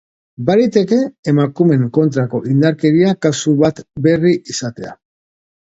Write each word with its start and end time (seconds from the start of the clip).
Baliteke 0.45 0.97
emakumeen 1.33 1.85
kontrako 1.99 2.41
indarkeria 2.55 3.15
kasu 3.27 3.55
bat 3.65 3.87
berri 4.09 4.37
izatea. 4.57 4.99